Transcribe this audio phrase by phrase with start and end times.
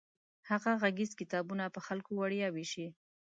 [0.49, 2.87] هغه غږیز کتابونه په خلکو وړیا ویشي.